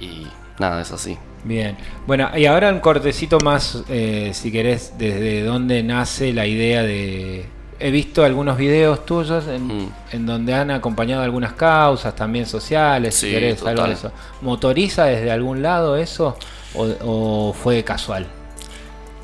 [0.00, 0.26] Y
[0.58, 1.16] nada, es así.
[1.44, 1.76] Bien.
[2.06, 7.46] Bueno, y ahora un cortecito más, eh, si querés, desde dónde nace la idea de...
[7.80, 9.92] He visto algunos videos tuyos en, Mm.
[10.12, 14.10] en donde han acompañado algunas causas también sociales, si Sí, algo de eso.
[14.42, 16.36] ¿Motoriza desde algún lado eso
[16.74, 18.26] o, o fue casual?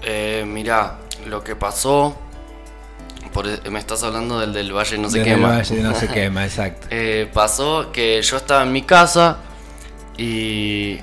[0.03, 2.17] Eh, mira, lo que pasó.
[3.33, 5.49] por e- me estás hablando del del Valle no se quema.
[5.49, 6.87] Valle no se quema, exacto.
[6.91, 9.39] Eh, pasó que yo estaba en mi casa
[10.17, 10.99] y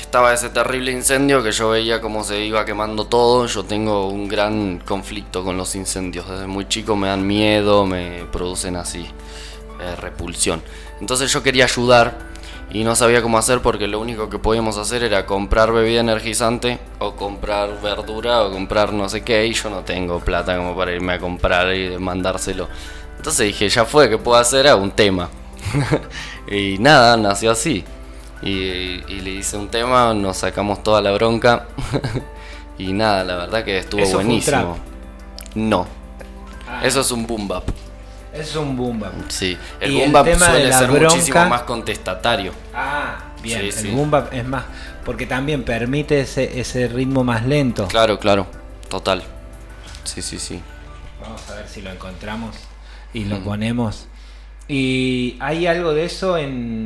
[0.00, 3.46] estaba ese terrible incendio que yo veía cómo se iba quemando todo.
[3.46, 6.28] Yo tengo un gran conflicto con los incendios.
[6.28, 9.06] Desde muy chico me dan miedo, me producen así
[9.80, 10.62] eh, repulsión.
[11.00, 12.16] Entonces yo quería ayudar
[12.70, 16.78] y no sabía cómo hacer porque lo único que podíamos hacer era comprar bebida energizante
[16.98, 20.92] o comprar verdura o comprar no sé qué y yo no tengo plata como para
[20.92, 22.68] irme a comprar y mandárselo.
[23.16, 24.66] Entonces dije, ya fue, ¿qué puedo hacer?
[24.66, 25.30] Hago un tema.
[26.50, 27.84] y nada, nació así.
[28.44, 31.66] Y, y le hice un tema, nos sacamos toda la bronca.
[32.78, 34.74] y nada, la verdad que estuvo Eso fue un buenísimo.
[34.74, 35.56] trap.
[35.56, 35.86] No,
[36.82, 37.64] eso es un boom bap.
[38.32, 39.12] Es un boom bap.
[39.28, 42.52] Sí, el Y boom bap suele ser muchísimo más contestatario.
[42.74, 43.60] Ah, bien.
[43.60, 43.90] Sí, el sí.
[43.90, 44.64] boom bap es más,
[45.04, 47.86] porque también permite ese, ese ritmo más lento.
[47.88, 48.46] Claro, claro,
[48.88, 49.22] total.
[50.02, 50.60] Sí, sí, sí.
[51.22, 52.56] Vamos a ver si lo encontramos
[53.14, 54.08] y lo ponemos.
[54.66, 56.83] Y hay algo de eso en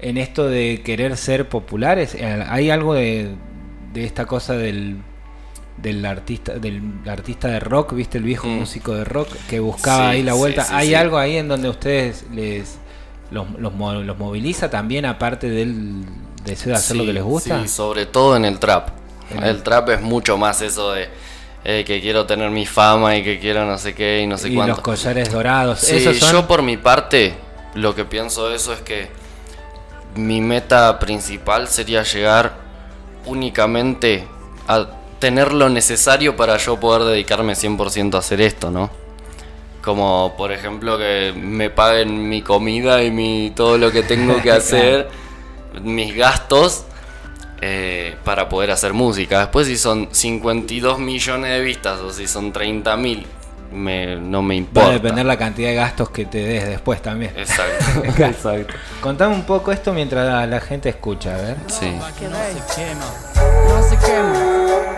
[0.00, 2.14] en esto de querer ser populares.
[2.14, 3.34] Eh, Hay algo de,
[3.92, 4.98] de esta cosa del
[5.76, 8.58] del artista del artista de rock, viste el viejo Mm.
[8.58, 10.64] músico de rock que buscaba Sí, ahí la vuelta.
[10.64, 12.78] sí, hay algo ahí en donde ustedes les
[13.30, 13.72] los, los,
[14.04, 16.02] los moviliza también aparte del
[16.44, 17.62] deseo de hacer lo que les gusta.
[17.62, 18.88] Sí, sobre todo en el trap.
[19.30, 21.08] En el trap es mucho más eso de
[21.64, 24.48] eh, que quiero tener mi fama y que quiero no sé qué y no sé
[24.48, 24.72] y cuánto.
[24.72, 25.78] los collares dorados.
[25.80, 27.34] Sí, Esos son- yo por mi parte,
[27.74, 29.08] lo que pienso de eso es que
[30.14, 32.52] mi meta principal sería llegar
[33.26, 34.26] únicamente
[34.66, 38.90] a tener lo necesario para yo poder dedicarme 100% a hacer esto, ¿no?
[39.82, 44.50] Como por ejemplo que me paguen mi comida y mi todo lo que tengo que
[44.52, 45.08] hacer,
[45.82, 46.84] mis gastos
[47.60, 49.40] eh, para poder hacer música.
[49.40, 53.26] Después si son 52 millones de vistas o si son 30 mil,
[53.72, 54.88] me, no me importa.
[54.88, 57.32] Va a depender la cantidad de gastos que te des después también.
[57.36, 58.04] Exacto.
[58.24, 58.74] Exacto.
[59.00, 61.56] Contame un poco esto mientras la, la gente escucha, a ver.
[61.66, 61.92] Sí.
[62.18, 63.04] que no se quema,
[63.68, 64.32] no se quema,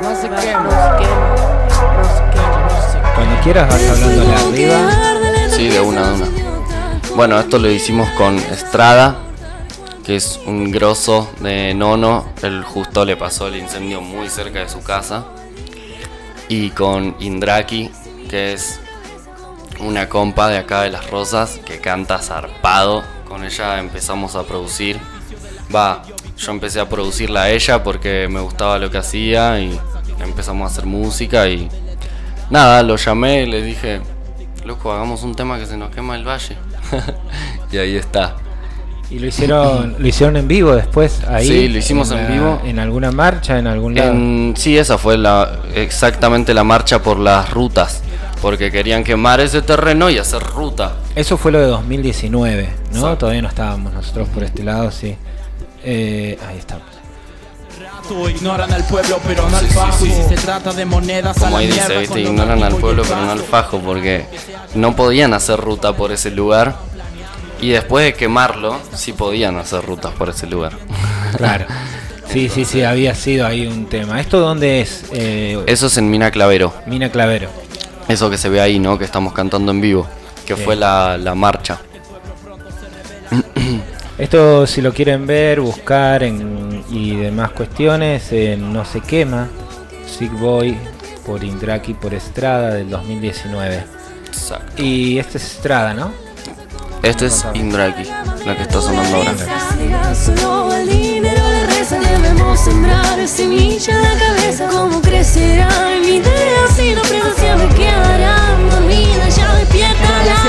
[0.00, 1.36] no se quema, no se quema,
[1.96, 3.14] no se quema, no se quema.
[3.14, 5.50] Cuando quieras vas hablando de arriba.
[5.50, 6.26] Sí, de una, de una.
[7.16, 9.16] Bueno, esto lo hicimos con Estrada,
[10.04, 12.26] que es un grosso de Nono.
[12.42, 15.24] Él justo le pasó el incendio muy cerca de su casa.
[16.48, 17.90] Y con Indraki,
[18.30, 18.78] que es
[19.80, 23.02] una compa de acá de Las Rosas, que canta zarpado.
[23.28, 24.98] Con ella empezamos a producir.
[25.74, 26.02] Va,
[26.38, 29.76] yo empecé a producirla a ella porque me gustaba lo que hacía y
[30.20, 31.68] empezamos a hacer música y
[32.50, 34.00] nada, lo llamé y le dije,
[34.64, 36.56] loco, hagamos un tema que se nos quema el valle.
[37.72, 38.36] y ahí está.
[39.10, 41.22] ¿Y lo hicieron, lo hicieron en vivo después?
[41.26, 42.60] Ahí, Sí, lo hicimos en vivo.
[42.64, 44.12] ¿En alguna marcha, en algún lado?
[44.12, 48.02] En- sí, esa fue la, exactamente la marcha por las rutas.
[48.42, 50.94] Porque querían quemar ese terreno y hacer ruta.
[51.14, 52.98] Eso fue lo de 2019, ¿no?
[52.98, 53.16] Exacto.
[53.18, 55.16] Todavía no estábamos nosotros por este lado, sí.
[55.84, 56.84] Eh, ahí estamos.
[58.28, 60.04] Ignoran al pueblo, pero no al fajo.
[60.04, 62.20] si se trata de monedas, a Como ahí dice, ¿viste?
[62.22, 63.78] ignoran al pueblo pero no al fajo.
[63.78, 64.24] fajo porque
[64.74, 66.74] no podían hacer ruta por ese lugar.
[67.60, 70.72] Y después de quemarlo, sí podían hacer rutas por ese lugar.
[71.36, 71.66] Claro.
[72.28, 74.20] Sí, sí, sí, había sido ahí un tema.
[74.20, 75.04] ¿Esto dónde es?
[75.12, 76.74] Eh, Eso es en Mina Clavero.
[76.86, 77.48] Mina Clavero.
[78.10, 78.98] Eso que se ve ahí, ¿no?
[78.98, 80.06] Que estamos cantando en vivo.
[80.46, 80.62] Que Sí.
[80.64, 81.78] fue la, la marcha.
[84.18, 89.48] Esto si lo quieren ver, buscar en, y demás cuestiones, en No se quema,
[90.06, 90.76] Sick Boy
[91.24, 93.84] por Indraki por Estrada del 2019.
[94.26, 94.82] Exacto.
[94.82, 96.12] Y este es Estrada, ¿no?
[97.02, 98.04] Este es Indraki,
[98.44, 99.32] la que está sonando ahora.
[101.90, 105.68] Debemos sembrar semilla en la cabeza Cómo crecerá
[106.00, 107.02] mi idea Si no
[107.68, 108.39] Get up.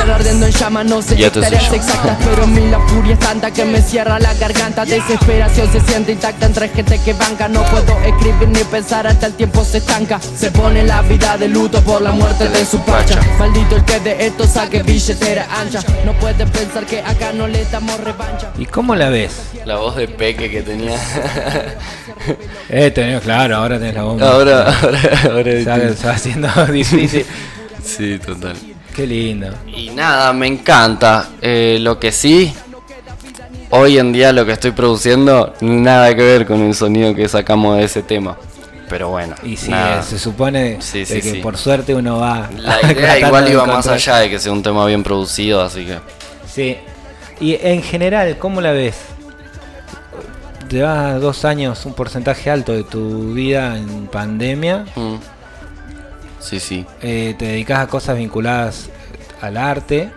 [0.02, 1.28] Sierra ardiendo en llamas, no sé yo.
[1.28, 4.84] exactas, pero mi la furia es tanta que me cierra la garganta.
[4.86, 7.48] Desesperación se siente intacta entre gente que banca.
[7.48, 10.20] No puedo escribir ni pensar hasta el tiempo se estanca.
[10.20, 13.20] Se pone la vida de luto por la muerte de su pacha.
[13.38, 15.82] Maldito el que de esto saque billetera ancha.
[16.06, 18.52] No puede pensar que acá no le damos revancha.
[18.58, 19.52] ¿Y cómo la ves?
[19.66, 20.98] La voz de Peque que tenía.
[22.70, 24.30] Eh, tenés, claro, ahora tenés la bomba.
[24.30, 25.96] ahora, ahora, ahora.
[26.06, 27.26] va haciendo difícil.
[27.84, 28.56] Sí, total.
[28.96, 29.48] Qué lindo.
[29.68, 31.30] Y nada, me encanta.
[31.42, 32.54] Eh, lo que sí,
[33.70, 37.78] hoy en día lo que estoy produciendo, nada que ver con el sonido que sacamos
[37.78, 38.36] de ese tema.
[38.90, 40.02] Pero bueno, Y sí, nada.
[40.02, 41.38] eh, se supone Sí, de sí, que sí.
[41.40, 42.50] por suerte uno va.
[42.58, 45.98] La idea igual iba más allá de que sea un tema bien producido, así que.
[46.54, 46.78] Sí.
[47.40, 48.96] Y en general, ¿cómo la ves?
[50.70, 54.86] Llevas dos años, un porcentaje alto de tu vida en pandemia.
[54.96, 55.16] mm.
[56.42, 56.86] Sí, sí.
[57.02, 58.90] eh, te dedicas a cosas vinculadas
[59.42, 60.10] al arte.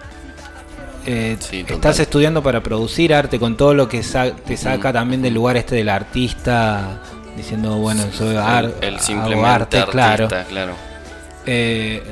[1.06, 1.74] eh, Sí, total.
[1.76, 5.56] estás estudiando para producir arte con todo lo que sa- te saca también del lugar
[5.58, 7.00] este del artista,
[7.36, 10.28] diciendo, bueno, soy ar- el, simplemente arte, artista, claro.
[10.48, 10.72] claro.
[11.46, 12.02] Eh,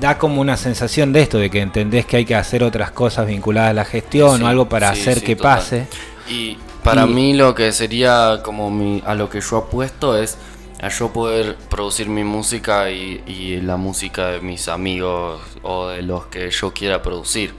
[0.00, 3.26] da como una sensación de esto, de que entendés que hay que hacer otras cosas
[3.28, 5.56] vinculadas a la gestión Sí, o algo para sí, hacer sí, que total.
[5.58, 5.86] pase.
[6.28, 10.36] Y para Y- mí lo que sería como mi, a lo que yo apuesto es
[10.80, 16.02] a yo poder producir mi música y, y la música de mis amigos o de
[16.02, 17.54] los que yo quiera producir.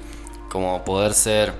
[0.49, 1.53] Como poder ser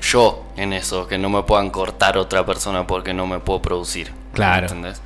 [0.00, 4.12] yo en eso, que no me puedan cortar otra persona porque no me puedo producir.
[4.32, 4.66] Claro.
[4.66, 5.00] ¿Entendés?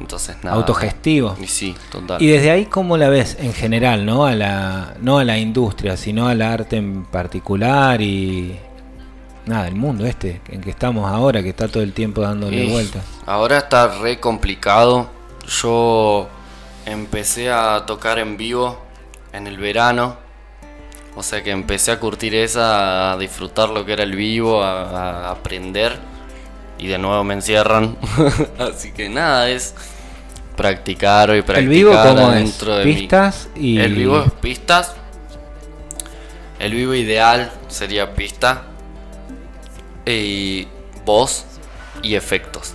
[0.00, 0.56] Entonces, nada.
[0.56, 1.36] Autogestivo.
[1.40, 2.20] Y sí, total.
[2.20, 4.04] Y desde ahí, ¿cómo la ves en general?
[4.04, 4.26] ¿no?
[4.26, 8.58] A la, no a la industria, sino al arte en particular y.
[9.46, 13.04] Nada, el mundo este en que estamos ahora, que está todo el tiempo dándole vueltas.
[13.26, 15.10] Ahora está re complicado.
[15.60, 16.28] Yo
[16.86, 18.80] empecé a tocar en vivo
[19.32, 20.16] en el verano.
[21.16, 25.28] O sea que empecé a curtir esa, a disfrutar lo que era el vivo, a,
[25.28, 25.98] a aprender.
[26.78, 27.96] Y de nuevo me encierran.
[28.58, 29.74] Así que nada, es
[30.56, 32.34] practicar y practicar ¿El vivo cómo es?
[32.34, 32.94] dentro de mí.
[32.94, 33.48] ¿Pistas?
[33.56, 33.78] Y...
[33.78, 34.94] El vivo es pistas.
[36.58, 38.62] El vivo ideal sería pista.
[40.06, 40.68] Y
[41.04, 41.44] voz
[42.02, 42.74] y efectos.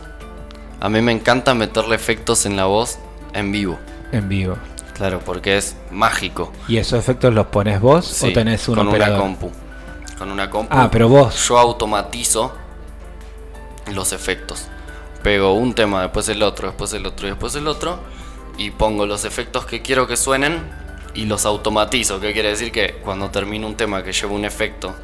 [0.79, 2.99] A mí me encanta meterle efectos en la voz
[3.33, 3.79] en vivo.
[4.11, 4.57] En vivo.
[4.93, 6.51] Claro, porque es mágico.
[6.67, 9.15] ¿Y esos efectos los pones vos Sí, o tenés un con operador?
[9.15, 9.51] una compu.
[10.17, 10.75] Con una compu.
[10.75, 11.47] Ah, pero vos.
[11.47, 12.53] Yo automatizo
[13.93, 14.65] los efectos.
[15.23, 17.99] Pego un tema, después el otro, después el otro y después el otro.
[18.57, 20.61] Y pongo los efectos que quiero que suenen
[21.13, 22.19] y los automatizo.
[22.19, 22.71] ¿Qué quiere decir?
[22.71, 24.95] Que cuando termino un tema que lleva un efecto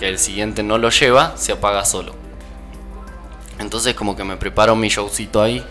[0.00, 2.14] que el siguiente no lo lleva, se apaga solo.
[3.60, 5.64] Entonces como que me preparo mi showcito ahí.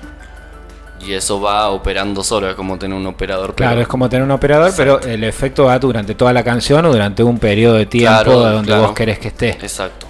[1.05, 3.55] Y eso va operando solo, es como tener un operador.
[3.55, 6.85] Claro, pero- es como tener un operador, pero el efecto va durante toda la canción
[6.85, 8.81] o durante un periodo de tiempo Claro, donde claro.
[8.83, 9.49] vos querés que esté.
[9.51, 10.07] Exacto.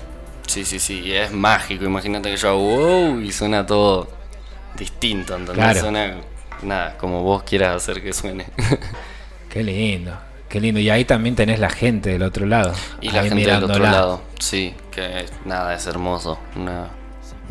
[0.48, 1.00] Sí, sí, sí.
[1.06, 1.86] Y es mágico.
[1.86, 4.10] Imagínate que yo hago wow y suena todo
[4.76, 5.38] distinto.
[5.54, 5.80] Claro.
[5.80, 6.16] Suena
[6.64, 8.48] nada, como vos quieras hacer que suene.
[9.50, 10.12] Qué lindo,
[10.50, 10.80] qué lindo.
[10.80, 12.74] Y ahí también tenés la gente del otro lado.
[13.02, 14.22] y la gente del otro lado.
[14.40, 16.88] Sí, que nada, es hermoso, una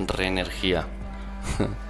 [0.06, 0.86] reenergía.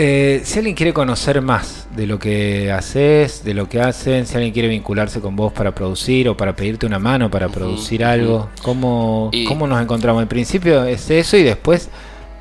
[0.00, 4.34] Eh, si alguien quiere conocer más de lo que haces, de lo que hacen, si
[4.36, 8.48] alguien quiere vincularse con vos para producir o para pedirte una mano para producir algo,
[8.62, 10.22] ¿cómo, Y- ¿cómo nos encontramos?
[10.22, 11.88] En principio es eso y después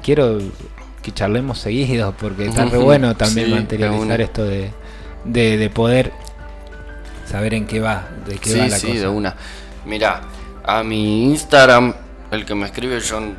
[0.04, 0.38] quiero
[1.02, 4.70] que charlemos seguidos porque está re Ujú, bueno también sí, materializar esto de,
[5.26, 6.12] de, de poder
[7.30, 9.00] saber en qué va, de qué va la sí, cosa.
[9.00, 9.36] de una.
[9.86, 10.22] Mira,
[10.66, 11.94] a mi Instagram,
[12.32, 13.38] el que me escribe, yo en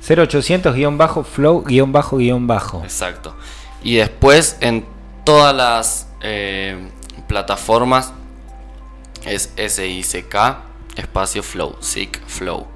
[0.09, 2.83] 0800 guion bajo flow guion bajo guion bajo.
[2.83, 3.37] Exacto.
[3.83, 4.87] Y después en
[5.25, 6.79] todas las eh,
[7.29, 8.15] plataformas
[9.27, 10.35] es SICK
[10.97, 11.77] espacio flow.
[11.81, 12.67] Sick flow.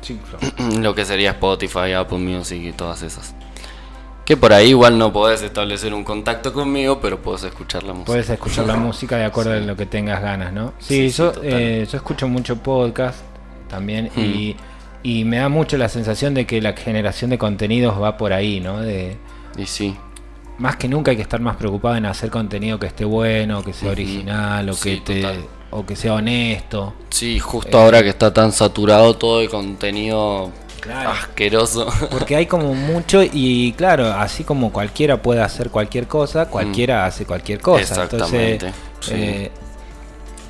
[0.00, 0.40] Flow.
[0.80, 3.34] lo que sería Spotify, Apple Music y todas esas.
[4.30, 8.06] Que por ahí igual no podés establecer un contacto conmigo, pero podés escuchar la música.
[8.06, 10.72] Puedes escuchar la música de acuerdo a lo que tengas ganas, ¿no?
[10.78, 13.18] Sí, Sí, sí, yo, eh, yo escucho mucho podcast
[13.68, 14.54] también y,
[15.02, 18.60] y me da mucho la sensación de que la generación de contenidos va por ahí,
[18.60, 18.80] ¿no?
[18.80, 19.16] De,
[19.58, 19.96] Y sí,
[20.58, 23.72] más que nunca hay que estar más preocupado en hacer contenido que esté bueno, que
[23.72, 25.44] sea original o que Sí, te total.
[25.70, 26.94] o que sea honesto.
[27.08, 31.10] sí, justo ahora que está tan saturado todo de contenido Claro.
[31.10, 31.86] asqueroso.
[32.10, 37.26] Porque hay como mucho y claro, así como cualquiera puede hacer cualquier cosa, cualquiera hace
[37.26, 38.02] cualquier cosa.
[38.02, 38.34] Entonces, Mm.
[38.34, 39.12] Exactamente, sí.
[39.14, 39.50] eh,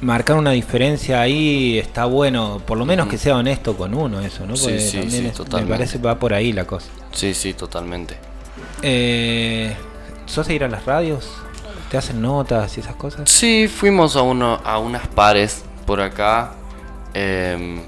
[0.02, 4.46] marcar una diferencia ahí está bueno, por lo menos que sea honesto con uno eso,
[4.46, 4.54] ¿no?
[4.54, 5.74] Porque sí, también sí, es- me totalmente.
[5.74, 6.86] parece va por ahí la cosa.
[7.12, 8.16] sí, sí, totalmente.
[8.82, 9.74] Eh,
[10.26, 11.28] ¿Sos de ir a las radios?
[11.90, 13.28] ¿Te hacen notas y esas cosas?
[13.28, 16.52] Sí, fuimos a uno a unas pares por acá.
[17.14, 17.80] em,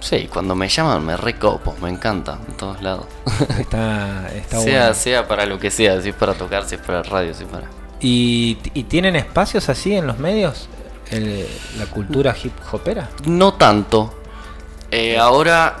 [0.00, 3.06] sí, cuando me llaman me recopo, me encanta, en todos lados.
[3.58, 4.94] Está, está sea, bueno.
[4.94, 7.48] sea para lo que sea, si es para tocar, si es para radio, si es
[7.48, 7.66] para...
[8.00, 10.68] ¿Y, y tienen espacios así en los medios?
[11.10, 11.46] El-
[11.78, 13.08] la cultura hip hopera.
[13.26, 14.14] No tanto.
[14.90, 15.76] Eh, ahora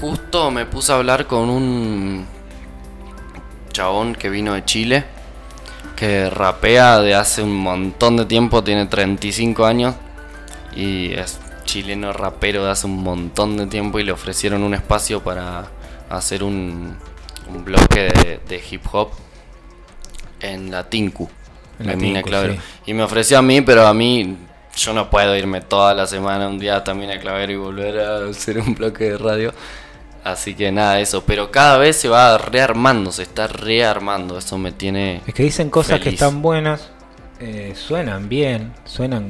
[0.00, 2.26] justo me puse a hablar con un
[3.72, 5.04] chabón que vino de Chile,
[5.94, 9.94] que rapea de hace un montón de tiempo, tiene 35 años
[10.74, 11.38] y es
[11.76, 15.66] chileno rapero de hace un montón de tiempo y le ofrecieron un espacio para
[16.08, 16.96] hacer un,
[17.52, 19.10] un bloque de, de hip hop
[20.40, 21.28] en la Tinku.
[21.78, 22.54] En la Mina Clavero.
[22.54, 22.60] sí.
[22.86, 24.38] Y me ofreció a mí, pero a mí
[24.74, 28.24] yo no puedo irme toda la semana, un día también a Clavero y volver a
[28.30, 29.52] hacer un bloque de radio.
[30.24, 31.24] Así que nada, eso.
[31.24, 34.38] Pero cada vez se va rearmando, se está rearmando.
[34.38, 35.20] Eso me tiene.
[35.26, 36.88] Es que dicen cosas que están buenas,
[37.38, 39.28] eh, suenan bien, suenan,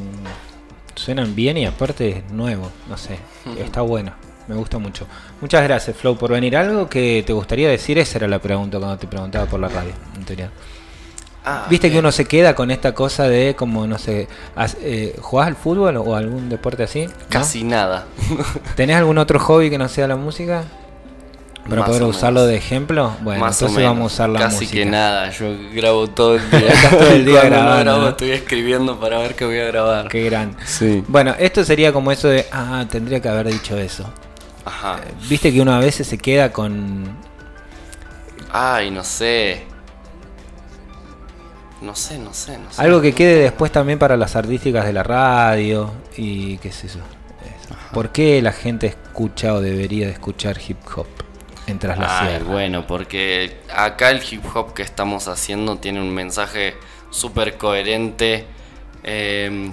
[0.97, 3.19] suenan bien y aparte es nuevo, no sé,
[3.59, 4.13] está bueno,
[4.49, 5.07] me gusta mucho.
[5.41, 6.57] Muchas gracias Flow por venir.
[6.57, 7.99] ¿Algo que te gustaría decir?
[7.99, 10.51] Esa era la pregunta cuando te preguntaba por la radio anterior.
[11.49, 14.27] Ah, Viste que uno se queda con esta cosa de como, no sé,
[14.81, 17.07] eh, ¿jugás al fútbol o algún deporte así?
[17.07, 17.13] ¿No?
[17.29, 18.07] Casi nada.
[18.75, 20.65] ¿Tenés algún otro hobby que no sea la música?
[21.69, 22.51] Para poder usarlo menos.
[22.53, 23.13] de ejemplo.
[23.23, 24.73] Bueno, Más entonces vamos a usar la Casi música.
[24.73, 25.31] que nada.
[25.31, 26.73] Yo grabo todo el día.
[26.91, 30.09] Todo el día no grabando, estoy escribiendo para ver qué voy a grabar.
[30.09, 30.57] Qué gran.
[30.65, 31.03] Sí.
[31.09, 34.09] Bueno, esto sería como eso de, ah, tendría que haber dicho eso.
[34.65, 34.97] Ajá.
[35.29, 37.05] Viste que uno a veces se queda con...
[38.53, 39.65] Ay, no sé.
[41.83, 42.81] No sé, no sé, no sé.
[42.81, 46.95] Algo que quede después también para las artísticas de la radio y qué sé yo.
[47.45, 51.07] Es- ¿Por qué la gente escucha o debería de escuchar hip hop
[51.67, 56.75] en Tras bueno, porque acá el hip hop que estamos haciendo tiene un mensaje
[57.11, 58.47] súper coherente,
[59.03, 59.73] eh,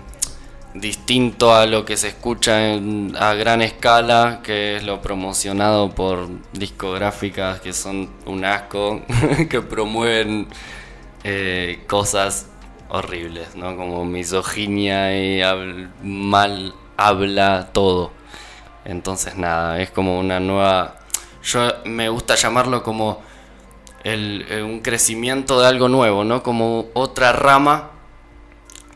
[0.73, 2.73] distinto a lo que se escucha
[3.19, 9.01] a gran escala, que es lo promocionado por discográficas que son un asco,
[9.49, 10.47] que promueven
[11.23, 12.47] eh, cosas
[12.89, 13.75] horribles, ¿no?
[13.75, 15.41] Como misoginia y
[16.03, 18.11] mal habla todo.
[18.85, 20.95] Entonces nada, es como una nueva...
[21.43, 23.21] Yo me gusta llamarlo como
[24.03, 26.43] el, eh, un crecimiento de algo nuevo, ¿no?
[26.43, 27.91] Como otra rama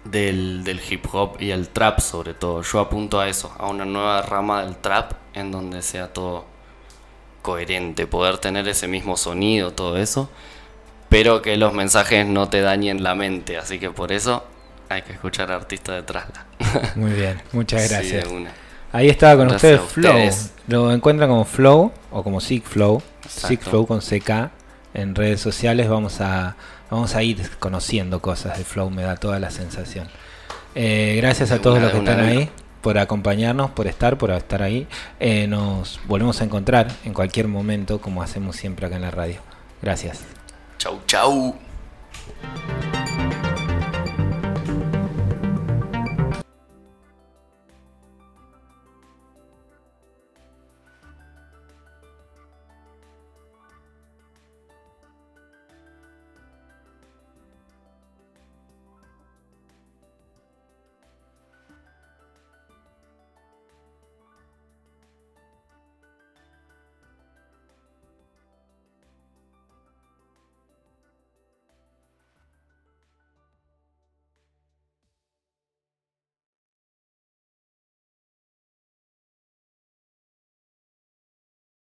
[0.03, 2.61] del, del hip hop y el trap sobre todo.
[2.61, 6.45] Yo apunto a eso, a una nueva rama del trap en donde sea todo
[7.41, 10.29] coherente, poder tener ese mismo sonido, todo eso,
[11.09, 14.43] pero que los mensajes no te dañen la mente, así que por eso
[14.89, 16.25] hay que escuchar a artistas detrás.
[16.95, 18.29] Muy bien, muchas gracias.
[18.29, 18.66] de.
[18.91, 20.11] Ahí estaba con ustedes Flow.
[20.11, 20.53] ustedes.
[20.67, 23.01] Lo encuentran como Flow o como Sig Flow.
[23.23, 23.47] Exacto.
[23.47, 24.51] Sig Flow con CK
[24.93, 25.89] en redes sociales.
[25.89, 26.55] Vamos a,
[26.89, 30.07] vamos a ir conociendo cosas de Flow, me da toda la sensación.
[30.75, 32.49] Eh, gracias a todos los que están ahí
[32.81, 34.88] por acompañarnos, por estar, por estar ahí.
[35.19, 39.39] Eh, nos volvemos a encontrar en cualquier momento, como hacemos siempre acá en la radio.
[39.81, 40.21] Gracias.
[40.77, 41.55] Chau, chau.